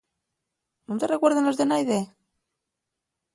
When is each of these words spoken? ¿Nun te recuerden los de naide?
¿Nun 0.87 0.99
te 0.99 1.09
recuerden 1.13 1.45
los 1.47 1.57
de 1.59 1.65
naide? 1.69 1.99